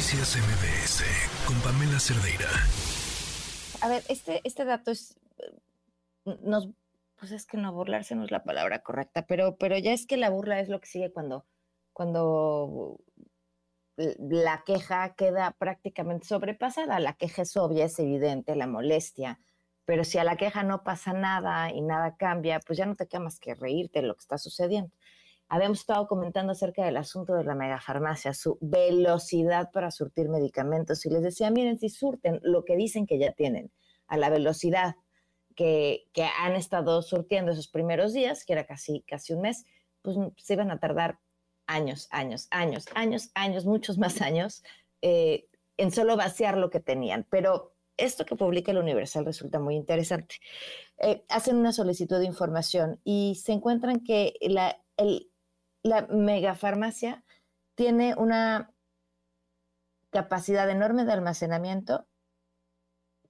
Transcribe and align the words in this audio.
Noticias 0.00 0.38
MBS 0.38 1.04
con 1.46 1.60
Pamela 1.60 2.00
Cerdeira. 2.00 2.48
A 3.82 3.88
ver, 3.90 4.02
este, 4.08 4.40
este 4.44 4.64
dato 4.64 4.90
es, 4.90 5.20
nos, 6.24 6.70
pues 7.16 7.32
es 7.32 7.44
que 7.44 7.58
no 7.58 7.70
burlarse 7.74 8.14
no 8.14 8.24
es 8.24 8.30
la 8.30 8.42
palabra 8.42 8.78
correcta, 8.78 9.26
pero, 9.26 9.58
pero 9.58 9.76
ya 9.76 9.92
es 9.92 10.06
que 10.06 10.16
la 10.16 10.30
burla 10.30 10.58
es 10.58 10.70
lo 10.70 10.80
que 10.80 10.86
sigue 10.86 11.12
cuando, 11.12 11.44
cuando 11.92 12.98
la 13.98 14.62
queja 14.64 15.14
queda 15.16 15.50
prácticamente 15.58 16.26
sobrepasada. 16.26 16.98
La 16.98 17.12
queja 17.12 17.42
es 17.42 17.54
obvia, 17.58 17.84
es 17.84 17.98
evidente, 17.98 18.56
la 18.56 18.66
molestia, 18.66 19.38
pero 19.84 20.04
si 20.04 20.16
a 20.16 20.24
la 20.24 20.36
queja 20.36 20.62
no 20.62 20.82
pasa 20.82 21.12
nada 21.12 21.70
y 21.74 21.82
nada 21.82 22.16
cambia, 22.16 22.60
pues 22.60 22.78
ya 22.78 22.86
no 22.86 22.96
te 22.96 23.06
queda 23.06 23.20
más 23.20 23.38
que 23.38 23.54
reírte 23.54 24.00
de 24.00 24.06
lo 24.06 24.14
que 24.14 24.20
está 24.22 24.38
sucediendo. 24.38 24.94
Habíamos 25.52 25.80
estado 25.80 26.06
comentando 26.06 26.52
acerca 26.52 26.84
del 26.84 26.96
asunto 26.96 27.34
de 27.34 27.42
la 27.42 27.56
megafarmacia, 27.56 28.32
su 28.34 28.56
velocidad 28.60 29.70
para 29.72 29.90
surtir 29.90 30.28
medicamentos. 30.28 31.04
Y 31.04 31.10
les 31.10 31.22
decía, 31.22 31.50
miren, 31.50 31.76
si 31.78 31.88
surten 31.88 32.38
lo 32.42 32.64
que 32.64 32.76
dicen 32.76 33.04
que 33.04 33.18
ya 33.18 33.32
tienen, 33.32 33.72
a 34.06 34.16
la 34.16 34.30
velocidad 34.30 34.94
que, 35.56 36.04
que 36.12 36.22
han 36.22 36.54
estado 36.54 37.02
surtiendo 37.02 37.50
esos 37.50 37.66
primeros 37.66 38.12
días, 38.12 38.44
que 38.44 38.52
era 38.52 38.64
casi, 38.64 39.02
casi 39.02 39.32
un 39.32 39.42
mes, 39.42 39.64
pues 40.02 40.16
se 40.36 40.52
iban 40.54 40.70
a 40.70 40.78
tardar 40.78 41.18
años, 41.66 42.06
años, 42.12 42.46
años, 42.50 42.86
años, 42.94 43.30
años, 43.34 43.66
muchos 43.66 43.98
más 43.98 44.22
años 44.22 44.62
eh, 45.02 45.48
en 45.76 45.90
solo 45.90 46.16
vaciar 46.16 46.58
lo 46.58 46.70
que 46.70 46.78
tenían. 46.78 47.26
Pero 47.28 47.74
esto 47.96 48.24
que 48.24 48.36
publica 48.36 48.70
el 48.70 48.78
Universal 48.78 49.24
resulta 49.24 49.58
muy 49.58 49.74
interesante. 49.74 50.36
Eh, 50.98 51.24
hacen 51.28 51.56
una 51.56 51.72
solicitud 51.72 52.18
de 52.18 52.26
información 52.26 53.00
y 53.04 53.34
se 53.42 53.52
encuentran 53.52 54.00
que 54.00 54.34
la, 54.42 54.80
el, 54.96 55.29
la 55.82 56.06
megafarmacia 56.08 57.24
tiene 57.74 58.14
una 58.16 58.74
capacidad 60.10 60.68
enorme 60.68 61.04
de 61.04 61.12
almacenamiento, 61.12 62.06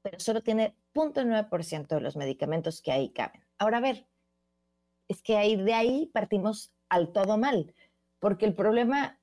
pero 0.03 0.19
solo 0.19 0.43
tiene 0.43 0.77
0.9% 0.95 1.87
de 1.87 2.01
los 2.01 2.17
medicamentos 2.17 2.83
que 2.83 2.93
ahí 2.93 3.11
caben. 3.11 3.47
Ahora, 3.59 3.79
a 3.79 3.83
ver, 3.83 4.07
es 5.09 5.23
que 5.23 5.37
ahí, 5.37 5.57
de 5.57 5.75
ahí 5.75 6.11
partimos 6.13 6.73
al 6.89 7.13
todo 7.13 7.37
mal, 7.37 7.75
porque 8.19 8.47
el 8.47 8.55
problema 8.55 9.21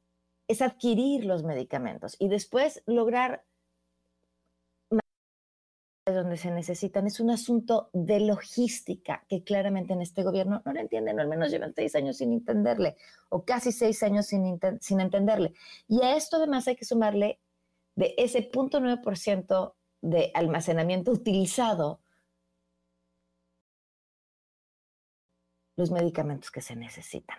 es 0.48 0.62
adquirir 0.62 1.26
los 1.26 1.44
medicamentos 1.44 2.16
y 2.20 2.30
después 2.30 2.84
lograr 2.86 3.44
donde 6.18 6.38
se 6.38 6.52
necesitan. 6.52 7.08
Es 7.08 7.20
un 7.20 7.32
asunto 7.32 7.90
de 7.94 8.20
logística 8.20 9.24
que 9.28 9.44
claramente 9.44 9.94
en 9.94 10.02
este 10.02 10.24
gobierno 10.24 10.62
no 10.66 10.74
lo 10.74 10.80
entienden, 10.80 11.18
o 11.18 11.22
al 11.22 11.28
menos 11.28 11.52
llevan 11.52 11.74
seis 11.74 11.96
años 11.96 12.18
sin 12.18 12.34
entenderle, 12.34 12.98
o 13.30 13.46
casi 13.46 13.72
seis 13.72 14.04
años 14.04 14.28
sin, 14.28 14.60
sin 14.80 15.00
entenderle. 15.00 15.54
Y 15.88 16.02
a 16.02 16.16
esto 16.16 16.38
además 16.38 16.68
hay 16.68 16.76
que 16.76 16.86
sumarle 16.86 17.40
de 17.96 18.14
ese 18.18 18.52
0.9% 18.52 19.74
de 20.02 20.32
almacenamiento 20.34 21.12
utilizado 21.12 22.00
los 25.76 25.92
medicamentos 25.92 26.52
que 26.52 26.62
se 26.62 26.76
necesitan. 26.76 27.38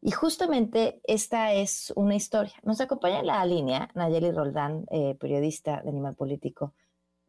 Y 0.00 0.12
justamente 0.12 1.00
esta 1.04 1.52
es 1.52 1.92
una 1.96 2.14
historia. 2.14 2.54
Nos 2.62 2.80
acompaña 2.80 3.20
en 3.20 3.26
la 3.26 3.44
línea 3.44 3.90
Nayeli 3.94 4.30
Roldán, 4.30 4.86
eh, 4.90 5.16
periodista 5.16 5.82
de 5.82 5.88
Animal 5.88 6.14
Político, 6.14 6.72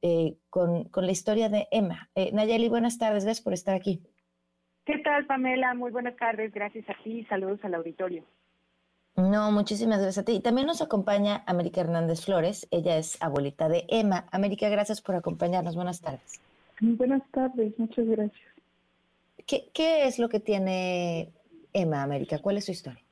eh, 0.02 0.36
con, 0.50 0.86
con, 0.86 1.06
la 1.06 1.12
historia 1.12 1.50
de 1.50 1.68
Emma. 1.72 2.10
Eh, 2.16 2.32
Nayeli, 2.34 2.70
buenas 2.70 2.98
tardes, 2.98 3.26
gracias 3.26 3.44
por 3.44 3.54
estar 3.54 3.76
aquí. 3.76 4.02
¿Qué 4.86 4.98
tal, 5.00 5.26
Pamela? 5.26 5.74
Muy 5.74 5.92
buenas 5.92 6.16
tardes, 6.16 6.52
gracias 6.54 6.90
a 6.90 6.96
ti, 7.04 7.26
saludos 7.26 7.60
al 7.64 7.76
auditorio. 7.76 8.24
No, 9.16 9.52
muchísimas 9.52 10.00
gracias 10.00 10.24
a 10.24 10.26
ti. 10.26 10.34
Y 10.34 10.40
también 10.40 10.68
nos 10.68 10.82
acompaña 10.82 11.44
América 11.46 11.82
Hernández 11.82 12.26
Flores, 12.26 12.68
ella 12.72 12.98
es 12.98 13.22
abuelita 13.22 13.68
de 13.68 13.86
Emma. 13.90 14.26
América, 14.32 14.70
gracias 14.70 15.02
por 15.02 15.16
acompañarnos, 15.16 15.76
buenas 15.76 16.02
tardes. 16.02 16.40
Buenas 16.80 17.22
tardes, 17.32 17.78
muchas 17.78 18.08
gracias. 18.08 18.50
¿Qué, 19.46 19.70
qué 19.74 20.08
es 20.08 20.20
lo 20.20 20.30
que 20.30 20.40
tiene 20.40 21.34
Emma, 21.74 22.04
América? 22.04 22.40
¿Cuál 22.40 22.58
es 22.58 22.66
su 22.66 22.72
historia? 22.72 23.04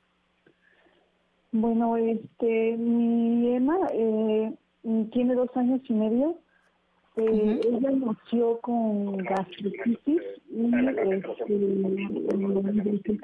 Bueno, 1.52 1.96
este, 1.96 2.76
mi 2.76 3.54
Emma 3.54 3.76
eh, 3.92 4.52
tiene 5.12 5.34
dos 5.34 5.48
años 5.56 5.80
y 5.88 5.92
medio 5.92 6.38
eh, 7.18 7.60
ella 7.64 7.90
nació 7.90 8.60
con 8.60 9.16
gastritis 9.18 10.22
y 10.50 10.70
este, 12.94 13.20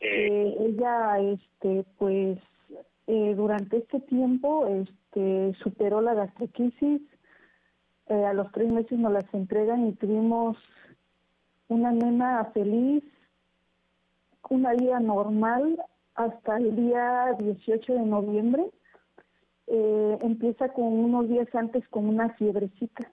eh, 0.00 0.56
ella 0.60 1.18
este 1.20 1.84
pues 1.98 2.38
eh, 3.06 3.34
durante 3.34 3.78
este 3.78 4.00
tiempo 4.00 4.66
este 4.68 5.54
superó 5.62 6.00
la 6.00 6.14
gastritis 6.14 7.02
eh, 8.08 8.24
a 8.24 8.32
los 8.32 8.52
tres 8.52 8.70
meses 8.72 8.98
nos 8.98 9.12
las 9.12 9.34
entregan 9.34 9.88
y 9.88 9.92
tuvimos 9.94 10.56
una 11.68 11.90
nena 11.90 12.44
feliz 12.54 13.02
una 14.48 14.74
vida 14.74 15.00
normal 15.00 15.76
hasta 16.14 16.58
el 16.58 16.76
día 16.76 17.34
18 17.38 17.94
de 17.94 18.00
noviembre 18.00 18.70
eh, 19.66 20.18
empieza 20.22 20.68
con 20.68 20.84
unos 20.84 21.28
días 21.28 21.52
antes 21.54 21.86
con 21.88 22.08
una 22.08 22.30
fiebrecita, 22.34 23.10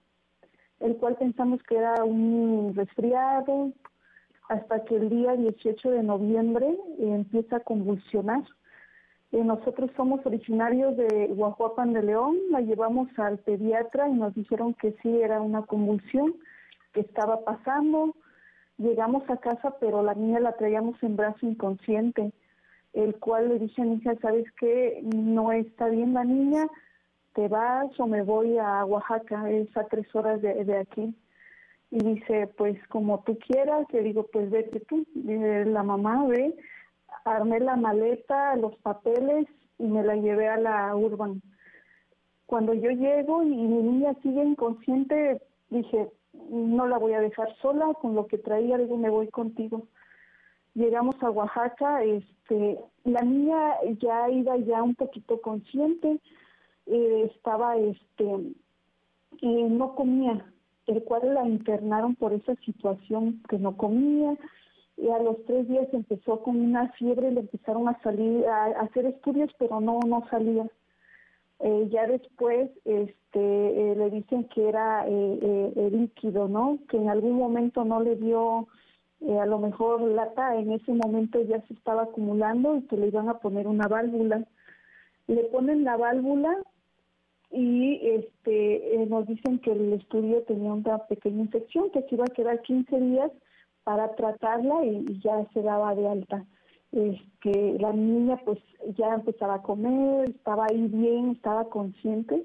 el 0.80 0.96
cual 0.96 1.16
pensamos 1.16 1.62
que 1.64 1.76
era 1.76 2.04
un 2.04 2.72
resfriado, 2.74 3.72
hasta 4.48 4.84
que 4.84 4.96
el 4.96 5.08
día 5.08 5.36
18 5.36 5.90
de 5.90 6.02
noviembre 6.02 6.78
empieza 6.98 7.56
a 7.56 7.60
convulsionar. 7.60 8.42
Eh, 9.32 9.42
nosotros 9.42 9.90
somos 9.96 10.24
originarios 10.26 10.96
de 10.96 11.28
Guajuapan 11.28 11.92
de 11.92 12.02
León, 12.02 12.36
la 12.50 12.60
llevamos 12.60 13.08
al 13.18 13.38
pediatra 13.38 14.08
y 14.08 14.12
nos 14.12 14.34
dijeron 14.34 14.74
que 14.74 14.92
sí 15.02 15.20
era 15.20 15.40
una 15.40 15.62
convulsión 15.62 16.34
que 16.92 17.00
estaba 17.00 17.44
pasando. 17.44 18.14
Llegamos 18.78 19.28
a 19.30 19.38
casa, 19.38 19.76
pero 19.80 20.02
la 20.02 20.14
niña 20.14 20.40
la 20.40 20.56
traíamos 20.56 21.02
en 21.02 21.16
brazo 21.16 21.46
inconsciente 21.46 22.32
el 22.94 23.18
cual 23.18 23.48
le 23.48 23.58
dije 23.58 23.82
a 23.82 23.84
mi 23.84 23.96
hija, 23.96 24.14
¿sabes 24.22 24.46
qué? 24.58 25.00
No 25.02 25.52
está 25.52 25.88
bien 25.88 26.14
la 26.14 26.24
niña, 26.24 26.66
te 27.34 27.48
vas 27.48 27.88
o 27.98 28.06
me 28.06 28.22
voy 28.22 28.56
a 28.58 28.84
Oaxaca, 28.84 29.50
es 29.50 29.76
a 29.76 29.84
tres 29.88 30.06
horas 30.14 30.40
de, 30.40 30.78
aquí. 30.78 31.14
Y 31.90 31.98
dice, 31.98 32.48
pues 32.56 32.78
como 32.88 33.22
tú 33.24 33.36
quieras, 33.38 33.86
le 33.92 34.02
digo, 34.02 34.26
pues 34.32 34.48
vete 34.50 34.80
tú. 34.80 35.04
la 35.14 35.82
mamá 35.82 36.24
ve, 36.26 36.54
armé 37.24 37.60
la 37.60 37.76
maleta, 37.76 38.54
los 38.56 38.76
papeles 38.78 39.46
y 39.78 39.84
me 39.84 40.04
la 40.04 40.14
llevé 40.14 40.48
a 40.48 40.58
la 40.58 40.94
urban. 40.94 41.42
Cuando 42.46 42.74
yo 42.74 42.90
llego 42.90 43.42
y 43.42 43.48
mi 43.48 43.82
niña 43.82 44.14
sigue 44.22 44.44
inconsciente, 44.44 45.40
dije, 45.70 46.10
no 46.50 46.86
la 46.86 46.98
voy 46.98 47.14
a 47.14 47.20
dejar 47.20 47.48
sola, 47.56 47.86
con 48.00 48.14
lo 48.14 48.26
que 48.26 48.38
traía, 48.38 48.78
digo, 48.78 48.96
me 48.96 49.10
voy 49.10 49.28
contigo 49.28 49.88
llegamos 50.74 51.16
a 51.22 51.30
Oaxaca, 51.30 52.02
este, 52.02 52.78
la 53.04 53.22
niña 53.22 53.74
ya 54.00 54.28
iba 54.30 54.56
ya 54.58 54.82
un 54.82 54.94
poquito 54.94 55.40
consciente, 55.40 56.20
eh, 56.86 57.30
estaba, 57.34 57.76
este, 57.76 58.24
eh, 59.42 59.68
no 59.70 59.94
comía, 59.94 60.44
el 60.86 61.02
cual 61.04 61.34
la 61.34 61.46
internaron 61.46 62.14
por 62.14 62.32
esa 62.32 62.54
situación 62.56 63.42
que 63.48 63.58
no 63.58 63.76
comía, 63.76 64.36
y 64.96 65.08
a 65.08 65.18
los 65.18 65.44
tres 65.46 65.68
días 65.68 65.88
empezó 65.92 66.40
con 66.42 66.60
una 66.60 66.88
fiebre, 66.92 67.32
le 67.32 67.40
empezaron 67.40 67.88
a 67.88 68.00
salir, 68.02 68.46
a, 68.46 68.66
hacer 68.82 69.06
estudios, 69.06 69.50
pero 69.58 69.80
no, 69.80 69.98
no 70.06 70.24
salía. 70.30 70.68
Eh, 71.60 71.88
ya 71.90 72.06
después 72.06 72.70
este, 72.84 73.94
le 73.96 74.10
dicen 74.10 74.44
que 74.48 74.68
era 74.68 75.06
líquido, 75.06 76.46
¿no? 76.46 76.78
Que 76.88 76.96
en 76.96 77.08
algún 77.08 77.38
momento 77.38 77.84
no 77.84 78.00
le 78.00 78.16
dio 78.16 78.68
eh, 79.26 79.38
a 79.38 79.46
lo 79.46 79.58
mejor 79.58 80.02
lata 80.02 80.56
en 80.56 80.72
ese 80.72 80.92
momento 80.92 81.40
ya 81.42 81.60
se 81.66 81.72
estaba 81.72 82.02
acumulando 82.02 82.76
y 82.76 82.82
que 82.82 82.96
le 82.96 83.08
iban 83.08 83.30
a 83.30 83.38
poner 83.38 83.66
una 83.66 83.88
válvula. 83.88 84.44
Le 85.26 85.44
ponen 85.44 85.82
la 85.84 85.96
válvula 85.96 86.54
y 87.50 88.00
este 88.06 89.02
eh, 89.02 89.06
nos 89.06 89.26
dicen 89.26 89.60
que 89.60 89.72
el 89.72 89.94
estudio 89.94 90.42
tenía 90.42 90.74
una 90.74 90.98
pequeña 91.06 91.40
infección 91.40 91.90
que 91.90 92.02
se 92.02 92.16
iba 92.16 92.24
a 92.24 92.34
quedar 92.34 92.60
15 92.62 93.00
días 93.00 93.30
para 93.84 94.14
tratarla 94.14 94.84
y, 94.84 95.20
ya 95.20 95.46
se 95.54 95.62
daba 95.62 95.94
de 95.94 96.06
alta. 96.06 96.44
Este, 96.92 97.78
la 97.78 97.92
niña 97.92 98.38
pues 98.44 98.58
ya 98.96 99.14
empezaba 99.14 99.54
a 99.54 99.62
comer, 99.62 100.28
estaba 100.30 100.66
ahí 100.66 100.86
bien, 100.88 101.30
estaba 101.30 101.70
consciente. 101.70 102.44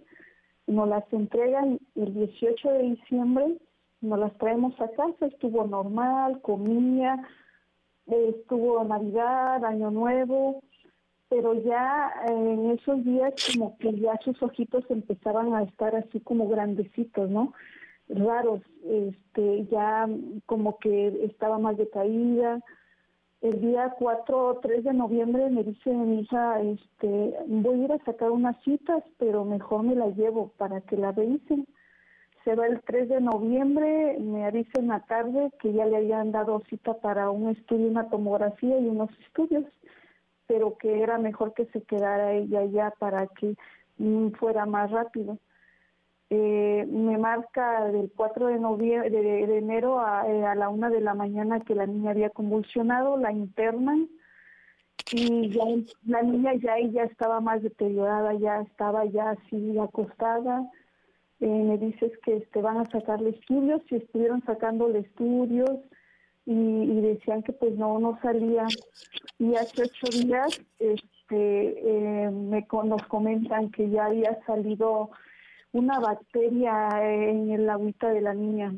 Nos 0.66 0.88
las 0.88 1.12
entregan 1.12 1.80
el 1.96 2.14
18 2.14 2.72
de 2.72 2.84
diciembre 2.84 3.58
nos 4.02 4.20
las 4.20 4.38
traemos 4.38 4.80
a 4.80 4.90
casa, 4.90 5.26
estuvo 5.26 5.66
normal, 5.66 6.42
comía, 6.42 7.22
estuvo 8.06 8.84
Navidad, 8.84 9.64
Año 9.64 9.92
Nuevo, 9.92 10.62
pero 11.30 11.54
ya 11.54 12.12
en 12.28 12.72
esos 12.72 13.04
días 13.04 13.34
como 13.54 13.78
que 13.78 13.94
ya 14.00 14.18
sus 14.24 14.42
ojitos 14.42 14.84
empezaban 14.90 15.54
a 15.54 15.64
estar 15.64 15.96
así 15.96 16.20
como 16.22 16.48
grandecitos, 16.48 17.30
¿no? 17.30 17.54
Raros, 18.08 18.62
este, 18.84 19.66
ya 19.68 20.08
como 20.48 20.80
que 20.80 21.26
estaba 21.26 21.60
más 21.60 21.78
decaída, 21.78 22.60
el 23.42 23.62
día 23.62 23.96
4 23.98 24.48
o 24.48 24.60
3 24.60 24.84
de 24.84 24.94
noviembre 24.94 25.50
me 25.50 25.64
dice 25.64 25.94
mi 25.94 26.22
hija, 26.22 26.62
este, 26.62 27.36
voy 27.48 27.82
a 27.82 27.84
ir 27.86 27.92
a 27.94 28.04
sacar 28.04 28.32
unas 28.32 28.62
citas, 28.64 29.02
pero 29.18 29.46
mejor 29.46 29.84
me 29.84 29.96
las 29.96 30.16
llevo 30.18 30.52
para 30.58 30.82
que 30.82 30.98
la 30.98 31.14
revisen. 31.14 31.66
Se 32.44 32.56
va 32.56 32.68
el 32.68 32.82
3 32.82 33.10
de 33.10 33.22
noviembre, 33.22 34.18
me 34.20 34.46
avisa 34.46 34.80
en 34.80 34.88
la 34.88 35.02
tarde 35.02 35.52
que 35.60 35.74
ya 35.74 35.86
le 35.86 35.98
habían 35.98 36.32
dado 36.32 36.62
cita 36.70 36.94
para 36.96 37.30
un 37.30 37.50
estudio, 37.50 37.88
una 37.88 38.10
tomografía 38.10 38.80
y 38.80 38.88
unos 38.88 39.10
estudios, 39.26 39.66
pero 40.48 40.78
que 40.78 41.02
era 41.02 41.18
mejor 41.18 41.54
que 41.54 41.66
se 41.68 41.82
quedara 41.84 42.34
ella 42.34 42.66
ya 42.66 42.92
para 42.98 43.28
que 43.28 43.56
mm, 43.98 44.30
fuera 44.32 44.66
más 44.66 44.90
rápido. 44.92 45.38
Eh, 46.32 46.86
me 46.88 47.18
marca 47.18 47.86
del 47.86 48.12
4 48.16 48.48
de, 48.48 48.60
noviembre, 48.60 49.10
de, 49.10 49.58
enero 49.58 50.00
eh, 50.28 50.46
a, 50.46 50.54
la 50.54 50.70
una 50.70 50.90
de 50.92 51.02
la 51.02 51.16
mañana 51.16 51.60
que 51.60 51.74
la 51.74 51.88
niña 51.88 52.12
había 52.12 52.30
convulsionado, 52.30 53.18
la 53.18 53.32
internan 53.32 54.08
y 55.12 55.50
ya 55.50 55.64
la 56.06 56.22
niña 56.22 56.54
ya 56.54 56.80
ya 56.80 57.04
estaba 57.04 57.42
más 57.42 57.64
deteriorada, 57.64 58.36
ya 58.36 58.62
estaba 58.62 59.06
ya 59.06 59.32
así 59.32 59.80
acostada. 59.80 60.70
Eh, 61.42 61.48
me 61.48 61.78
dices 61.78 62.12
que 62.24 62.38
este, 62.38 62.62
van 62.62 62.78
a 62.78 62.90
sacarle 62.90 63.30
estudios, 63.30 63.82
y 63.90 63.96
estuvieron 63.96 64.44
sacándole 64.44 65.00
estudios 65.00 65.72
y, 66.46 67.02
decían 67.02 67.44
que 67.44 67.54
pues 67.54 67.76
no, 67.76 68.00
no 68.00 68.20
salía. 68.22 68.66
Y 69.38 69.56
hace 69.56 69.84
ocho 69.84 70.08
días 70.12 70.60
este, 70.80 72.30
me, 72.32 72.68
nos 72.86 73.04
comentan 73.04 73.72
que 73.72 73.90
ya 73.90 74.06
había 74.06 74.44
salido 74.46 75.12
una 75.72 76.00
bacteria 76.00 76.90
en 77.02 77.52
el 77.52 77.70
agüita 77.70 78.10
de 78.10 78.22
la 78.22 78.34
niña, 78.34 78.74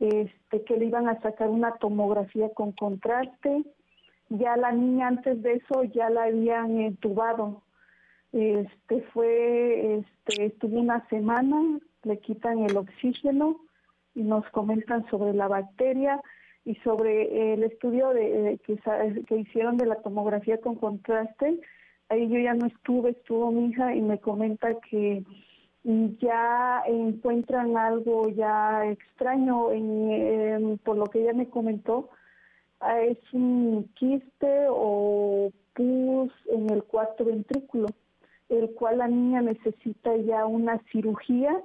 este, 0.00 0.64
que 0.64 0.76
le 0.78 0.86
iban 0.86 1.08
a 1.08 1.20
sacar 1.20 1.50
una 1.50 1.72
tomografía 1.76 2.48
con 2.54 2.72
contraste. 2.72 3.64
Ya 4.30 4.56
la 4.56 4.72
niña 4.72 5.08
antes 5.08 5.42
de 5.42 5.54
eso 5.54 5.84
ya 5.84 6.10
la 6.10 6.24
habían 6.24 6.78
entubado. 6.80 7.62
Este 8.32 9.02
fue, 9.12 9.96
este, 9.98 10.46
estuvo 10.46 10.78
una 10.78 11.06
semana, 11.08 11.78
le 12.04 12.18
quitan 12.18 12.58
el 12.60 12.76
oxígeno 12.76 13.60
y 14.14 14.22
nos 14.22 14.48
comentan 14.50 15.08
sobre 15.08 15.32
la 15.32 15.48
bacteria 15.48 16.20
y 16.64 16.74
sobre 16.76 17.54
el 17.54 17.62
estudio 17.62 18.10
de, 18.10 18.60
que, 18.66 18.78
que 19.26 19.36
hicieron 19.36 19.78
de 19.78 19.86
la 19.86 19.96
tomografía 20.02 20.60
con 20.60 20.74
contraste. 20.74 21.60
Ahí 22.10 22.28
yo 22.28 22.38
ya 22.38 22.54
no 22.54 22.66
estuve, 22.66 23.10
estuvo 23.10 23.50
mi 23.50 23.70
hija 23.70 23.94
y 23.94 24.02
me 24.02 24.18
comenta 24.18 24.74
que 24.90 25.24
ya 25.84 26.82
encuentran 26.86 27.76
algo 27.76 28.28
ya 28.28 28.84
extraño 28.90 29.72
en, 29.72 30.78
por 30.84 30.96
lo 30.98 31.06
que 31.06 31.22
ella 31.22 31.32
me 31.32 31.48
comentó 31.48 32.10
ah, 32.80 33.00
es 33.00 33.18
un 33.32 33.88
quiste 33.94 34.66
o 34.68 35.50
pus 35.74 36.32
en 36.50 36.70
el 36.70 36.82
cuarto 36.84 37.24
ventrículo 37.24 37.86
el 38.48 38.74
cual 38.74 38.98
la 38.98 39.08
niña 39.08 39.42
necesita 39.42 40.16
ya 40.16 40.46
una 40.46 40.78
cirugía 40.90 41.56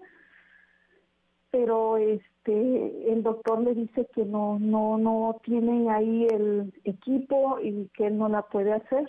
pero 1.53 1.97
este 1.97 3.13
el 3.13 3.21
doctor 3.21 3.61
le 3.61 3.75
dice 3.75 4.07
que 4.15 4.25
no 4.25 4.57
no 4.57 4.97
no 4.97 5.39
tienen 5.43 5.87
ahí 5.87 6.25
el 6.31 6.73
equipo 6.83 7.59
y 7.61 7.89
que 7.93 8.07
él 8.07 8.17
no 8.17 8.27
la 8.27 8.41
puede 8.41 8.73
hacer. 8.73 9.07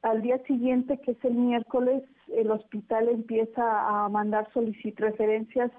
Al 0.00 0.22
día 0.22 0.42
siguiente 0.44 0.98
que 1.00 1.10
es 1.10 1.24
el 1.24 1.34
miércoles 1.34 2.02
el 2.28 2.50
hospital 2.50 3.10
empieza 3.10 3.62
a 3.62 4.08
mandar 4.08 4.50
solicitud 4.54 5.04
referencias 5.04 5.70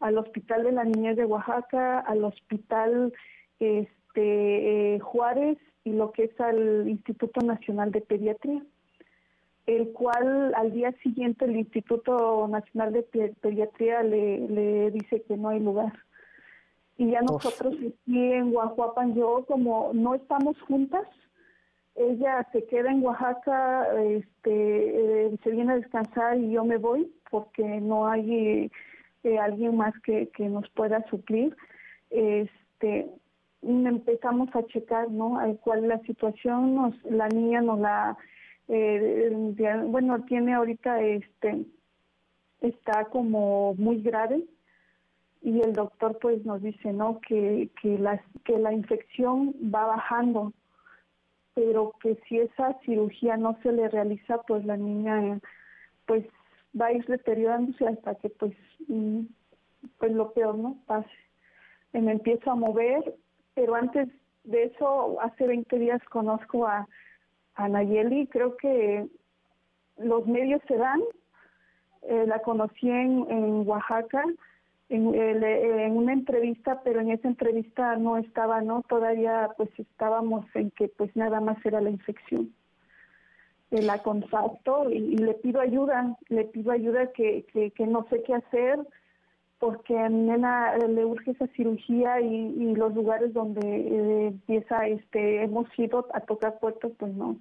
al 0.00 0.18
Hospital 0.18 0.64
de 0.64 0.72
la 0.72 0.84
Niñez 0.84 1.16
de 1.16 1.24
Oaxaca, 1.24 2.00
al 2.00 2.24
Hospital 2.24 3.14
este, 3.60 4.94
eh, 4.96 4.98
Juárez 4.98 5.58
y 5.84 5.92
lo 5.92 6.12
que 6.12 6.24
es 6.24 6.40
al 6.40 6.86
Instituto 6.88 7.40
Nacional 7.40 7.92
de 7.92 8.02
Pediatría, 8.02 8.62
el 9.66 9.92
cual 9.92 10.54
al 10.54 10.72
día 10.72 10.92
siguiente 11.02 11.44
el 11.44 11.56
Instituto 11.56 12.46
Nacional 12.48 12.92
de 12.92 13.02
Pediatría 13.40 14.02
le, 14.02 14.48
le 14.48 14.90
dice 14.90 15.22
que 15.22 15.36
no 15.36 15.50
hay 15.50 15.60
lugar. 15.60 15.92
Y 16.98 17.10
ya 17.10 17.20
nosotros 17.22 17.74
aquí 17.74 18.32
en 18.32 18.52
Guajuapan, 18.52 19.14
yo 19.14 19.44
como 19.46 19.92
no 19.94 20.14
estamos 20.14 20.60
juntas, 20.62 21.06
ella 21.94 22.46
se 22.52 22.64
queda 22.66 22.90
en 22.90 23.02
Oaxaca, 23.02 23.86
este, 24.00 25.26
eh, 25.26 25.38
se 25.42 25.50
viene 25.50 25.72
a 25.72 25.76
descansar 25.76 26.38
y 26.38 26.52
yo 26.52 26.64
me 26.64 26.78
voy 26.78 27.12
porque 27.30 27.62
no 27.80 28.08
hay 28.08 28.70
eh, 29.24 29.38
alguien 29.38 29.76
más 29.76 29.94
que, 30.00 30.28
que 30.28 30.48
nos 30.48 30.68
pueda 30.70 31.04
suplir. 31.08 31.56
Este, 32.10 33.10
empezamos 33.62 34.48
a 34.54 34.64
checar, 34.66 35.10
¿no? 35.10 35.38
cuál 35.62 35.80
es 35.80 35.88
la 35.88 36.00
situación, 36.00 36.74
nos, 36.74 36.94
la 37.04 37.28
niña 37.28 37.60
nos 37.60 37.78
la, 37.78 38.16
eh, 38.68 39.30
bueno, 39.86 40.24
tiene 40.24 40.54
ahorita, 40.54 41.00
este, 41.02 41.64
está 42.60 43.06
como 43.06 43.74
muy 43.74 44.02
grave 44.02 44.44
y 45.42 45.60
el 45.60 45.72
doctor 45.72 46.18
pues 46.20 46.44
nos 46.44 46.62
dice, 46.62 46.92
¿no? 46.92 47.20
Que, 47.20 47.70
que, 47.80 47.98
la, 47.98 48.22
que 48.44 48.58
la 48.58 48.72
infección 48.72 49.54
va 49.74 49.86
bajando 49.86 50.52
pero 51.54 51.92
que 52.00 52.18
si 52.28 52.38
esa 52.38 52.78
cirugía 52.84 53.36
no 53.36 53.58
se 53.62 53.72
le 53.72 53.88
realiza, 53.88 54.38
pues 54.42 54.64
la 54.64 54.76
niña 54.76 55.40
pues 56.06 56.24
va 56.78 56.86
a 56.86 56.92
ir 56.92 57.04
deteriorándose 57.06 57.86
hasta 57.86 58.14
que 58.16 58.30
pues 58.30 58.54
mm, 58.88 59.22
pues 59.98 60.12
lo 60.12 60.32
peor 60.32 60.56
no 60.56 60.78
pase. 60.86 61.10
Me 61.92 62.12
empiezo 62.12 62.50
a 62.50 62.54
mover, 62.54 63.16
pero 63.54 63.74
antes 63.74 64.08
de 64.44 64.64
eso, 64.64 65.20
hace 65.20 65.46
20 65.46 65.78
días 65.78 66.02
conozco 66.04 66.66
a, 66.66 66.88
a 67.54 67.68
Nayeli, 67.68 68.26
creo 68.28 68.56
que 68.56 69.06
los 69.98 70.26
medios 70.26 70.60
se 70.68 70.76
dan, 70.76 71.00
eh, 72.02 72.24
la 72.26 72.40
conocí 72.40 72.88
en, 72.88 73.26
en 73.30 73.68
Oaxaca, 73.68 74.24
en, 74.92 75.96
una 75.96 76.12
entrevista, 76.12 76.82
pero 76.84 77.00
en 77.00 77.10
esa 77.10 77.28
entrevista 77.28 77.96
no 77.96 78.18
estaba, 78.18 78.60
¿no? 78.60 78.82
Todavía 78.88 79.50
pues 79.56 79.70
estábamos 79.78 80.44
en 80.54 80.70
que 80.72 80.88
pues 80.88 81.14
nada 81.16 81.40
más 81.40 81.64
era 81.64 81.80
la 81.80 81.90
infección. 81.90 82.52
la 83.70 84.02
contacto 84.02 84.90
y, 84.90 85.16
le 85.16 85.34
pido 85.34 85.60
ayuda, 85.60 86.16
le 86.28 86.44
pido 86.44 86.72
ayuda 86.72 87.10
que, 87.12 87.46
que, 87.74 87.86
no 87.86 88.06
sé 88.10 88.22
qué 88.22 88.34
hacer 88.34 88.78
porque 89.62 89.96
a 89.96 90.08
mi 90.08 90.22
nena 90.22 90.76
le 90.76 91.04
urge 91.04 91.30
esa 91.30 91.46
cirugía 91.54 92.20
y, 92.20 92.74
los 92.74 92.92
lugares 92.96 93.32
donde 93.32 93.60
eh, 93.60 94.26
empieza, 94.26 94.88
este, 94.88 95.44
hemos 95.44 95.68
ido 95.78 96.08
a 96.12 96.18
tocar 96.18 96.58
puertas, 96.58 96.90
pues 96.98 97.14
no. 97.14 97.36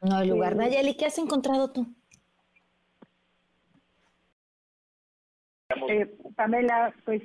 No 0.00 0.16
hay 0.16 0.30
lugar. 0.30 0.54
Eh, 0.54 0.56
Nayeli, 0.56 0.96
¿qué 0.96 1.04
has 1.04 1.18
encontrado 1.18 1.70
tú? 1.70 1.86
Eh, 5.90 6.16
Pamela, 6.34 6.94
pues 7.04 7.20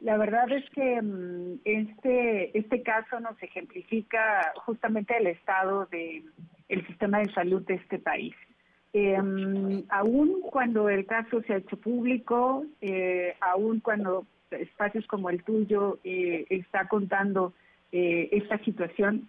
la 0.00 0.18
verdad 0.18 0.52
es 0.52 0.68
que 0.74 1.00
mm, 1.00 1.60
este 1.64 2.58
este 2.58 2.82
caso 2.82 3.20
nos 3.20 3.42
ejemplifica 3.42 4.52
justamente 4.66 5.16
el 5.16 5.28
estado 5.28 5.86
de 5.86 6.26
el 6.68 6.86
sistema 6.88 7.20
de 7.20 7.32
salud 7.32 7.62
de 7.62 7.76
este 7.76 7.98
país. 8.00 8.34
Eh, 8.98 9.84
aún 9.90 10.40
cuando 10.50 10.88
el 10.88 11.04
caso 11.04 11.42
se 11.42 11.52
ha 11.52 11.58
hecho 11.58 11.76
público, 11.76 12.64
eh, 12.80 13.34
aún 13.42 13.80
cuando 13.80 14.24
espacios 14.50 15.06
como 15.06 15.28
el 15.28 15.44
tuyo 15.44 15.98
eh, 16.02 16.46
está 16.48 16.88
contando 16.88 17.52
eh, 17.92 18.30
esta 18.32 18.56
situación, 18.64 19.28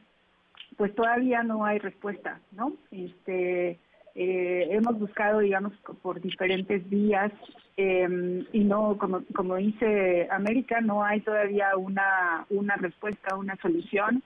pues 0.78 0.96
todavía 0.96 1.44
no 1.44 1.66
hay 1.66 1.80
respuesta, 1.80 2.40
¿no? 2.54 2.78
Este, 2.92 3.78
eh, 4.16 4.68
hemos 4.72 4.98
buscado, 5.00 5.40
digamos, 5.40 5.74
por 6.02 6.22
diferentes 6.22 6.90
vías 6.90 7.34
em, 7.76 8.46
y 8.54 8.60
no, 8.64 8.98
como, 8.98 9.22
como 9.36 9.58
dice 9.58 10.30
América, 10.32 10.80
no 10.80 11.04
hay 11.04 11.20
todavía 11.20 11.76
una, 11.76 12.46
una 12.50 12.78
respuesta, 12.78 13.36
una 13.36 13.58
solución. 13.58 14.24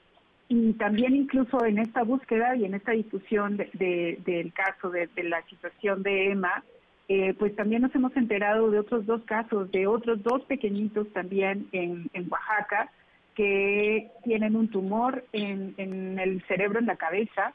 Y 0.53 0.73
también 0.73 1.15
incluso 1.15 1.63
en 1.63 1.79
esta 1.79 2.03
búsqueda 2.03 2.57
y 2.57 2.65
en 2.65 2.73
esta 2.73 2.91
difusión 2.91 3.55
de, 3.55 4.19
del 4.25 4.51
caso, 4.51 4.89
de, 4.89 5.07
la 5.23 5.41
situación 5.43 6.03
de 6.03 6.29
Emma, 6.29 6.65
eh, 7.07 7.33
pues 7.39 7.55
también 7.55 7.83
nos 7.83 7.95
hemos 7.95 8.13
enterado 8.17 8.69
de 8.69 8.79
otros 8.79 9.05
dos 9.05 9.23
casos, 9.23 9.71
de 9.71 9.87
otros 9.87 10.21
dos 10.23 10.41
pequeñitos 10.47 11.07
también 11.13 11.69
en, 11.71 12.09
Oaxaca, 12.29 12.91
que 13.33 14.09
tienen 14.25 14.57
un 14.57 14.67
tumor 14.67 15.23
en 15.31 16.19
el 16.19 16.43
cerebro, 16.49 16.79
en 16.79 16.87
la 16.87 16.97
cabeza, 16.97 17.53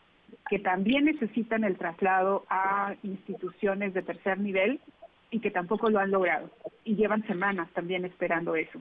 que 0.49 0.59
también 0.59 1.05
necesitan 1.05 1.65
el 1.65 1.77
traslado 1.77 2.47
a 2.49 2.95
instituciones 3.03 3.93
de 3.93 4.01
tercer 4.01 4.39
nivel 4.39 4.81
y 5.31 5.41
que 5.41 5.51
tampoco 5.51 5.91
lo 5.91 5.99
han 5.99 6.11
logrado 6.11 6.49
y 6.83 6.97
llevan 6.97 7.27
semanas 7.27 7.69
también 7.75 8.07
esperando 8.07 8.57
eso. 8.57 8.81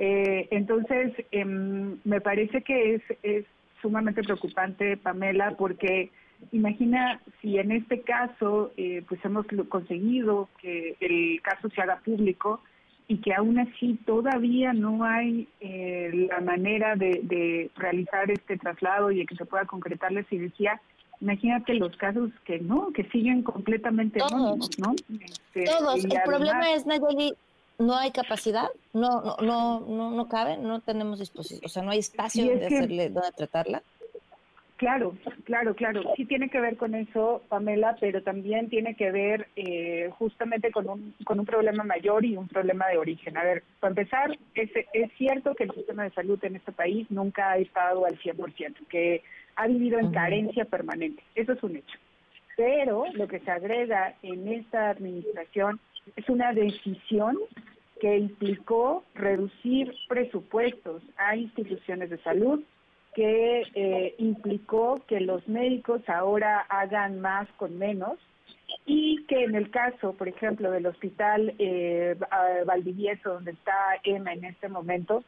Eh, 0.00 0.46
entonces, 0.52 1.12
em, 1.32 1.98
me 2.04 2.20
parece 2.20 2.62
que 2.62 2.94
es, 2.94 3.02
es 3.24 3.44
sumamente 3.82 4.22
preocupante, 4.22 4.96
Pamela, 4.96 5.56
porque 5.58 6.10
imagina 6.52 7.20
si 7.42 7.58
en 7.58 7.72
este 7.72 8.02
caso, 8.02 8.70
eh, 8.76 9.02
pues 9.08 9.22
hemos 9.24 9.44
conseguido 9.68 10.48
que 10.62 10.96
el 11.00 11.42
caso 11.42 11.68
se 11.70 11.82
haga 11.82 12.00
público 12.04 12.60
y 13.08 13.18
que 13.18 13.34
aún 13.34 13.58
así 13.58 13.98
todavía 14.06 14.72
no 14.72 15.02
hay 15.02 15.48
eh, 15.60 16.28
la 16.30 16.40
manera 16.42 16.94
de, 16.94 17.68
realizar 17.74 18.30
este 18.30 18.56
traslado 18.56 19.10
y 19.10 19.18
de 19.18 19.26
que 19.26 19.34
se 19.34 19.46
pueda 19.46 19.64
concretar 19.64 20.12
la 20.12 20.22
cirugía, 20.24 20.80
imagínate 21.20 21.74
los 21.74 21.96
casos 21.96 22.30
que 22.44 22.60
no, 22.60 22.92
que 22.92 23.02
siguen 23.04 23.42
completamente 23.42 24.20
todos, 24.20 24.78
¿no? 24.78 24.94
Este, 25.20 25.64
todos. 25.64 26.04
El 26.04 26.22
problema 26.24 26.72
es, 26.72 26.86
Nayeli, 26.86 27.34
no 27.78 27.96
hay 27.96 28.10
capacidad, 28.10 28.68
no, 28.92 29.22
no, 29.22 29.36
no, 29.40 29.80
no, 29.80 30.10
no 30.10 30.28
cabe, 30.28 30.56
no 30.56 30.80
tenemos 30.80 31.20
disposición, 31.20 31.60
o 31.64 31.68
sea, 31.68 31.82
no 31.82 31.90
hay 31.90 32.00
espacio 32.00 32.46
donde 32.46 32.66
hacerle, 32.66 33.08
donde 33.08 33.32
tratarla. 33.32 33.82
Claro, 34.78 35.16
claro, 35.42 35.74
claro. 35.74 36.02
Sí 36.14 36.24
tiene 36.24 36.48
que 36.50 36.60
ver 36.60 36.76
con 36.76 36.94
eso, 36.94 37.42
Pamela, 37.48 37.96
pero 37.98 38.22
también 38.22 38.68
tiene 38.68 38.94
que 38.94 39.10
ver 39.10 39.48
eh, 39.56 40.08
justamente 40.18 40.70
con 40.70 40.88
un, 40.88 41.14
con 41.24 41.40
un 41.40 41.46
problema 41.46 41.82
mayor 41.82 42.24
y 42.24 42.36
un 42.36 42.46
problema 42.46 42.86
de 42.86 42.96
origen. 42.96 43.36
A 43.36 43.42
ver, 43.42 43.64
para 43.80 43.90
empezar, 43.90 44.38
es, 44.54 44.70
es 44.92 45.12
cierto 45.18 45.56
que 45.56 45.64
el 45.64 45.72
sistema 45.72 46.04
de 46.04 46.12
salud 46.12 46.38
en 46.44 46.56
este 46.56 46.70
país 46.70 47.10
nunca 47.10 47.50
ha 47.50 47.58
estado 47.58 48.06
al 48.06 48.20
100%, 48.20 48.86
que 48.88 49.22
ha 49.56 49.66
vivido 49.66 49.98
en 49.98 50.12
carencia 50.12 50.64
permanente. 50.64 51.24
Eso 51.34 51.54
es 51.54 51.62
un 51.64 51.74
hecho. 51.74 51.98
Pero 52.56 53.04
lo 53.14 53.26
que 53.26 53.40
se 53.40 53.50
agrega 53.50 54.14
en 54.22 54.46
esta 54.46 54.90
administración 54.90 55.80
es 56.16 56.28
una 56.28 56.52
decisión 56.52 57.36
que 58.00 58.16
implicó 58.16 59.04
reducir 59.14 59.92
presupuestos 60.08 61.02
a 61.16 61.36
instituciones 61.36 62.10
de 62.10 62.18
salud 62.18 62.62
que 63.14 63.62
eh, 63.74 64.14
implicó 64.18 65.02
que 65.08 65.20
los 65.20 65.46
médicos 65.48 66.02
ahora 66.08 66.60
hagan 66.68 67.20
más 67.20 67.48
con 67.56 67.76
menos 67.78 68.18
y 68.86 69.24
que 69.24 69.42
en 69.42 69.54
el 69.54 69.70
caso, 69.70 70.12
por 70.12 70.28
ejemplo, 70.28 70.70
del 70.70 70.86
hospital 70.86 71.54
eh, 71.58 72.16
Valdivieso, 72.64 73.34
donde 73.34 73.52
está 73.52 73.74
Emma 74.04 74.32
en 74.32 74.44
este 74.44 74.68
momento, 74.68 75.24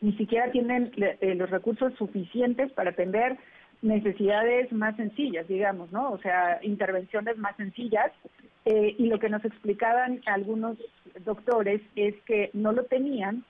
ni 0.00 0.12
siquiera 0.14 0.50
tienen 0.50 0.90
eh, 0.96 1.34
los 1.36 1.48
recursos 1.50 1.94
suficientes 1.94 2.72
para 2.72 2.90
atender 2.90 3.38
necesidades 3.82 4.72
más 4.72 4.96
sencillas, 4.96 5.46
digamos, 5.48 5.90
¿no? 5.92 6.12
O 6.12 6.18
sea, 6.18 6.60
intervenciones 6.62 7.36
más 7.36 7.56
sencillas. 7.56 8.12
Eh, 8.64 8.94
y 8.96 9.06
lo 9.06 9.18
que 9.18 9.28
nos 9.28 9.44
explicaban 9.44 10.22
algunos 10.26 10.78
doctores 11.24 11.82
es 11.96 12.14
que 12.22 12.50
no 12.52 12.72
lo 12.72 12.84
tenían 12.84 13.44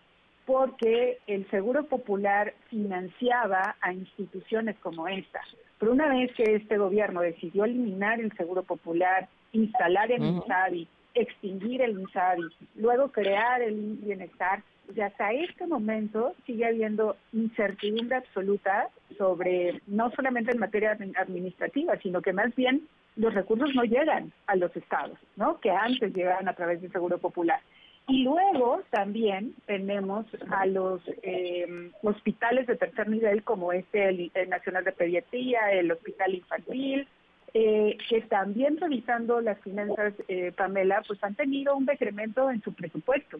porque 0.47 1.19
el 1.27 1.49
Seguro 1.51 1.85
Popular 1.85 2.55
financiaba 2.69 3.77
a 3.81 3.93
instituciones 3.93 4.77
como 4.79 5.07
esta. 5.07 5.41
Pero 5.79 5.93
una 5.93 6.09
vez 6.09 6.33
que 6.35 6.57
este 6.57 6.79
gobierno 6.79 7.21
decidió 7.21 7.65
eliminar 7.65 8.21
el 8.21 8.33
Seguro 8.37 8.62
Popular, 8.62 9.29
instalar 9.53 10.11
el 10.11 10.23
INSABI, 10.23 10.89
extinguir 11.15 11.83
el 11.83 11.99
INSABI, 12.01 12.43
luego 12.77 13.12
crear 13.12 13.62
el 13.62 13.99
Bienestar, 14.03 14.62
y 14.95 15.01
hasta 15.01 15.33
este 15.33 15.67
momento 15.67 16.35
sigue 16.45 16.67
habiendo 16.67 17.17
incertidumbre 17.33 18.17
absoluta 18.17 18.89
sobre, 19.12 19.81
no 19.87 20.11
solamente 20.11 20.52
en 20.52 20.59
materia 20.59 20.97
administrativa, 21.16 21.97
sino 21.99 22.23
que 22.23 22.33
más 22.33 22.54
bien 22.54 22.88
los 23.16 23.35
recursos 23.35 23.75
no 23.75 23.85
llegan 23.85 24.33
a 24.47 24.57
los 24.57 24.75
estados, 24.76 25.19
¿no? 25.37 25.61
Que 25.61 25.71
antes 25.71 26.14
llegaban 26.14 26.49
a 26.49 26.54
través 26.54 26.81
del 26.81 26.92
Seguro 26.92 27.19
Popular. 27.19 27.61
Y 28.09 28.25
luego 28.25 28.83
también 28.90 29.54
tenemos 29.66 30.26
a 30.50 30.66
los 30.66 31.00
eh, 31.23 31.90
hospitales 32.02 32.66
de 32.66 32.76
tercer 32.76 33.09
nivel 33.09 33.45
como 33.45 33.73
este, 33.73 34.09
el, 34.09 34.31
Nacional 34.49 34.85
de 34.85 34.92
Pediatría, 34.92 35.71
el 35.73 35.92
Hospital 35.92 36.35
Infantil, 36.35 37.07
eh, 37.54 37.97
que 38.09 38.23
también 38.23 38.78
revisando 38.78 39.40
las 39.40 39.59
finanzas, 39.61 40.14
eh, 40.26 40.52
Pamela, 40.57 41.02
pues 41.07 41.23
han 41.23 41.35
tenido 41.35 41.76
un 41.76 41.87
decremento 41.87 42.50
en 42.50 42.61
su 42.62 42.73
presupuesto. 42.73 43.38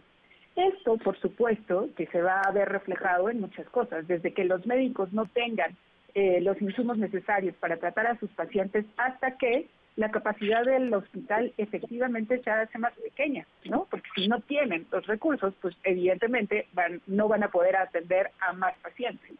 Esto, 0.55 0.99
por 0.99 1.19
supuesto, 1.19 1.89
que 1.97 2.07
se 2.07 2.21
va 2.21 2.43
a 2.43 2.53
ver 2.53 2.69
reflejado 2.69 3.31
en 3.31 3.41
muchas 3.41 3.67
cosas, 3.69 4.07
desde 4.07 4.33
que 4.33 4.45
los 4.45 4.67
médicos 4.67 5.13
no 5.13 5.27
tengan 5.27 5.77
los 6.15 6.61
insumos 6.61 6.99
necesarios 6.99 7.55
para 7.57 7.79
tratar 7.79 8.07
a 8.07 8.19
sus 8.19 8.29
pacientes 8.33 8.85
hasta 8.99 9.39
que 9.39 9.67
la 9.97 10.11
capacidad 10.11 10.65
del 10.65 10.93
hospital 10.95 11.53
efectivamente 11.59 12.41
se 12.43 12.51
hace 12.51 12.79
más 12.79 12.95
pequeña, 12.95 13.47
¿no? 13.65 13.87
Porque 13.91 14.09
si 14.15 14.29
no 14.29 14.41
tienen 14.41 14.87
los 14.91 15.07
recursos, 15.07 15.55
pues 15.61 15.77
evidentemente 15.85 16.67
van, 16.73 17.03
no 17.07 17.29
van 17.29 17.43
a 17.43 17.51
poder 17.51 17.77
atender 17.77 18.31
a 18.41 18.53
más 18.55 18.75
pacientes. 18.79 19.33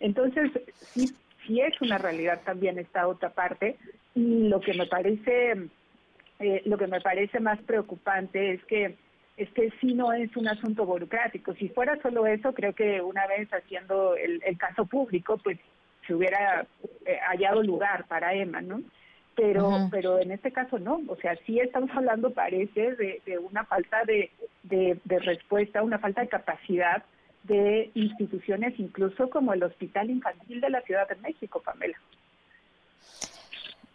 Entonces, 0.00 0.50
sí, 0.74 1.06
sí 1.46 1.60
es 1.60 1.80
una 1.80 1.98
realidad 1.98 2.40
también 2.44 2.78
esta 2.78 3.06
otra 3.06 3.30
parte 3.30 3.76
y 4.14 4.48
lo 4.48 4.60
que 4.60 4.74
me 4.74 4.86
parece, 4.86 5.68
eh, 6.40 6.62
lo 6.64 6.76
que 6.76 6.88
me 6.88 7.00
parece 7.00 7.38
más 7.38 7.60
preocupante 7.62 8.54
es 8.54 8.64
que 8.64 8.96
es 9.42 9.50
que 9.50 9.70
sí 9.80 9.94
no 9.94 10.12
es 10.12 10.36
un 10.36 10.48
asunto 10.48 10.84
burocrático. 10.86 11.54
Si 11.54 11.68
fuera 11.68 12.00
solo 12.02 12.26
eso, 12.26 12.52
creo 12.52 12.74
que 12.74 13.00
una 13.00 13.26
vez 13.26 13.48
haciendo 13.52 14.14
el, 14.16 14.40
caso 14.58 14.86
público, 14.86 15.38
pues 15.38 15.58
se 16.06 16.14
hubiera 16.14 16.66
eh, 17.06 17.18
hallado 17.28 17.62
lugar 17.62 18.06
para 18.06 18.34
Emma, 18.34 18.60
¿no? 18.60 18.82
pero 19.34 19.88
pero 19.90 20.18
en 20.18 20.30
este 20.30 20.52
caso 20.52 20.78
no, 20.78 21.00
o 21.08 21.16
sea, 21.16 21.36
sí 21.46 21.58
estamos 21.58 21.90
hablando, 21.94 22.30
parece, 22.30 22.94
de, 22.96 23.38
una 23.38 23.64
falta 23.64 24.04
de, 24.04 24.30
de, 24.62 25.18
respuesta, 25.20 25.82
una 25.82 25.98
falta 25.98 26.20
de 26.20 26.28
capacidad 26.28 27.02
de 27.44 27.90
instituciones, 27.94 28.78
incluso 28.78 29.30
como 29.30 29.52
el 29.52 29.62
Hospital 29.62 30.10
Infantil 30.10 30.60
de 30.60 30.70
la 30.70 30.82
Ciudad 30.82 31.08
de 31.08 31.16
México, 31.16 31.60
Pamela. 31.60 31.98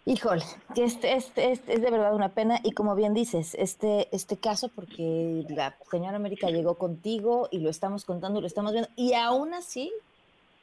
Híjole, 0.07 0.45
este, 0.77 1.17
este, 1.17 1.51
este, 1.51 1.73
es 1.73 1.81
de 1.81 1.91
verdad 1.91 2.15
una 2.15 2.29
pena 2.29 2.61
y 2.63 2.71
como 2.71 2.95
bien 2.95 3.13
dices, 3.13 3.53
este, 3.59 4.07
este 4.15 4.37
caso, 4.37 4.69
porque 4.69 5.45
la 5.49 5.75
señora 5.91 6.15
América 6.15 6.49
llegó 6.49 6.75
contigo 6.75 7.49
y 7.51 7.59
lo 7.59 7.69
estamos 7.69 8.05
contando, 8.05 8.39
lo 8.39 8.47
estamos 8.47 8.71
viendo, 8.71 8.89
y 8.95 9.15
aún 9.15 9.53
así 9.53 9.91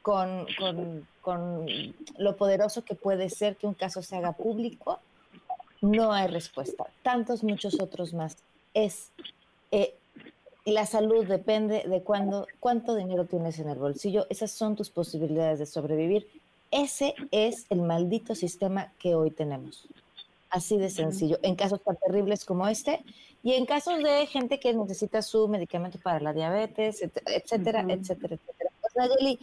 con, 0.01 0.47
con, 1.21 1.95
lo 2.17 2.37
poderoso 2.39 2.87
que 2.87 2.95
puede 2.95 3.29
ser 3.29 3.57
que 3.57 3.67
un 3.67 3.75
caso 3.75 4.01
se 4.01 4.17
haga 4.17 4.33
público, 4.33 4.99
no 5.83 6.15
hay 6.15 6.29
respuesta. 6.29 6.87
Tantos, 7.03 7.45
muchos 7.45 7.79
otros 7.79 8.15
más. 8.15 8.39
Es 8.73 9.11
eh, 9.71 9.95
la 10.65 10.87
salud 10.87 11.27
depende 11.27 11.85
de 11.87 12.03
cuándo, 12.03 12.47
cuánto 12.61 12.95
dinero 12.95 13.27
tienes 13.27 13.59
en 13.59 13.69
el 13.69 13.77
bolsillo. 13.77 14.27
Esas 14.31 14.53
son 14.53 14.75
tus 14.75 14.89
posibilidades 14.89 15.59
de 15.59 15.67
sobrevivir. 15.67 16.27
Ese 16.75 17.15
es 17.31 17.67
el 17.71 17.83
maldito 17.83 18.35
sistema 18.35 18.93
que 18.99 19.15
hoy 19.15 19.31
tenemos. 19.31 19.87
Así 20.51 20.77
de 20.77 20.91
sencillo. 20.91 21.39
En 21.43 21.55
casos 21.55 21.81
tan 21.83 21.97
terribles 21.97 22.45
como 22.45 22.67
este 22.67 23.05
y 23.45 23.53
en 23.53 23.65
casos 23.65 24.03
de 24.03 24.27
gente 24.27 24.59
que 24.59 24.75
necesita 24.75 25.23
su 25.23 25.47
medicamento 25.47 26.01
para 26.03 26.19
la 26.19 26.33
diabetes, 26.33 27.01
etcétera, 27.01 27.87
etcétera, 27.89 28.35
etcétera. 28.35 28.71
Nayeli, 28.97 29.39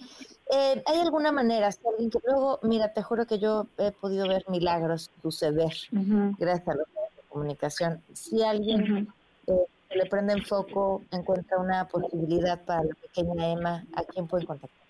eh, 0.52 0.84
¿hay 0.86 1.00
alguna 1.00 1.32
manera, 1.32 1.72
si 1.72 1.80
alguien 1.88 2.10
que 2.10 2.20
luego, 2.26 2.60
mira, 2.64 2.92
te 2.94 3.02
juro 3.02 3.26
que 3.26 3.40
yo 3.40 3.68
he 3.78 3.92
podido 3.92 4.28
ver 4.28 4.46
milagros 4.50 5.10
suceder 5.22 5.74
gracias 5.92 6.68
a 6.68 6.76
la 6.76 6.84
comunicación, 7.30 8.02
si 8.14 8.42
alguien 8.44 9.08
eh, 9.48 9.66
le 9.90 10.06
prende 10.06 10.34
en 10.34 10.44
foco, 10.44 11.02
encuentra 11.12 11.60
una 11.60 11.88
posibilidad 11.88 12.62
para 12.64 12.84
la 12.84 12.96
pequeña 12.96 13.52
Emma, 13.52 13.86
¿a 13.94 14.04
quién 14.04 14.28
puede 14.28 14.46
contactar? 14.46 14.81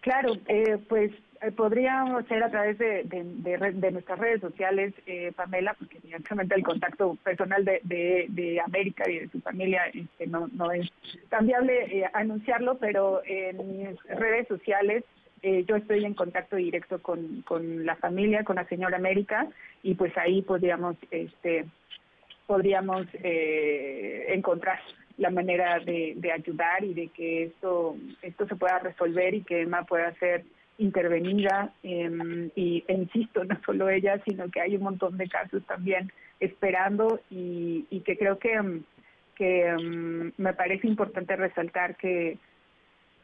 Claro, 0.00 0.32
eh, 0.48 0.78
pues 0.88 1.12
eh, 1.42 1.52
podríamos 1.52 2.26
ser 2.26 2.42
a 2.42 2.50
través 2.50 2.78
de, 2.78 3.02
de, 3.04 3.90
nuestras 3.90 4.18
redes 4.18 4.40
sociales, 4.40 4.94
eh, 5.06 5.30
Pamela, 5.36 5.74
porque 5.74 5.98
evidentemente 5.98 6.54
el 6.54 6.62
contacto 6.62 7.16
personal 7.22 7.64
de, 7.64 7.80
de, 8.28 8.60
América 8.60 9.08
y 9.10 9.18
de 9.20 9.28
su 9.28 9.40
familia 9.40 9.84
este, 9.92 10.26
no, 10.26 10.48
es 10.72 10.90
tan 11.28 11.46
viable 11.46 12.08
anunciarlo, 12.14 12.78
pero 12.78 13.22
en 13.24 13.56
mis 13.78 14.02
redes 14.04 14.48
sociales 14.48 15.04
yo 15.42 15.76
estoy 15.76 16.04
en 16.04 16.12
contacto 16.12 16.56
directo 16.56 17.00
con, 17.00 17.42
la 17.86 17.96
familia, 17.96 18.44
con 18.44 18.56
la 18.56 18.66
señora 18.66 18.98
América, 18.98 19.48
y 19.82 19.94
pues 19.94 20.16
ahí 20.18 20.42
podríamos, 20.42 20.96
este, 21.10 21.64
podríamos 22.46 23.06
encontrar 23.22 24.80
la 25.20 25.30
manera 25.30 25.78
de, 25.80 26.14
de, 26.16 26.32
ayudar 26.32 26.82
y 26.82 26.94
de 26.94 27.08
que 27.08 27.44
esto 27.44 27.94
esto 28.22 28.46
se 28.48 28.56
pueda 28.56 28.78
resolver 28.78 29.34
y 29.34 29.42
que 29.42 29.62
Emma 29.62 29.84
pueda 29.84 30.12
ser 30.14 30.44
intervenida 30.78 31.72
em, 31.82 32.50
y 32.56 32.82
e 32.88 32.94
insisto 32.94 33.44
no 33.44 33.60
solo 33.66 33.90
ella 33.90 34.20
sino 34.24 34.50
que 34.50 34.62
hay 34.62 34.76
un 34.76 34.82
montón 34.82 35.18
de 35.18 35.28
casos 35.28 35.62
también 35.66 36.10
esperando 36.40 37.20
y, 37.30 37.86
y 37.90 38.00
que 38.00 38.16
creo 38.16 38.38
que 38.38 38.80
que 39.34 39.66
em, 39.68 40.32
me 40.38 40.54
parece 40.54 40.86
importante 40.86 41.36
resaltar 41.36 41.96
que 41.96 42.38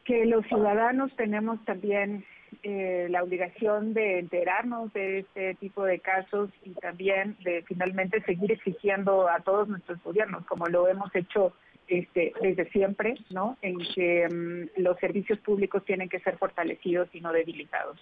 que 0.05 0.25
los 0.25 0.45
ciudadanos 0.45 1.11
tenemos 1.15 1.65
también 1.65 2.23
eh, 2.63 3.07
la 3.09 3.23
obligación 3.23 3.93
de 3.93 4.19
enterarnos 4.19 4.91
de 4.93 5.19
este 5.19 5.55
tipo 5.55 5.83
de 5.83 5.99
casos 5.99 6.49
y 6.63 6.71
también 6.71 7.35
de 7.43 7.63
finalmente 7.63 8.21
seguir 8.21 8.51
exigiendo 8.51 9.29
a 9.29 9.39
todos 9.41 9.67
nuestros 9.67 10.01
gobiernos, 10.01 10.45
como 10.45 10.67
lo 10.67 10.87
hemos 10.87 11.13
hecho 11.13 11.53
este, 11.87 12.33
desde 12.41 12.69
siempre, 12.71 13.15
¿no? 13.29 13.57
En 13.61 13.77
que 13.95 14.27
mm, 14.27 14.81
los 14.81 14.97
servicios 14.99 15.39
públicos 15.39 15.83
tienen 15.85 16.09
que 16.09 16.19
ser 16.19 16.37
fortalecidos 16.37 17.09
y 17.13 17.21
no 17.21 17.31
debilitados. 17.31 17.97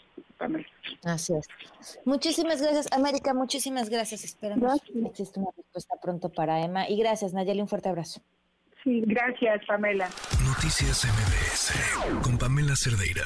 Así 1.03 1.33
es. 1.33 1.47
Muchísimas 2.05 2.61
gracias, 2.61 2.91
América. 2.91 3.33
Muchísimas 3.33 3.89
gracias. 3.89 4.23
Esperamos 4.23 4.81
que 4.81 5.07
exista 5.07 5.39
una 5.39 5.51
respuesta 5.55 5.95
pronto 6.01 6.29
para 6.29 6.61
Emma. 6.61 6.89
Y 6.89 6.97
gracias, 6.97 7.33
Nayeli. 7.33 7.61
Un 7.61 7.67
fuerte 7.67 7.89
abrazo. 7.89 8.21
Sí, 8.83 9.01
gracias, 9.05 9.65
Pamela. 9.65 10.09
Noticias 10.45 11.05
MBS 11.05 12.21
con 12.21 12.37
Pamela 12.37 12.75
Cerdeira. 12.75 13.23